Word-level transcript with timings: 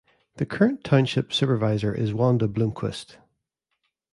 The 0.37 0.47
current 0.47 0.83
Township 0.83 1.31
Supervisor 1.31 1.93
is 1.93 2.11
Wanda 2.11 2.47
Bloomquist. 2.47 3.17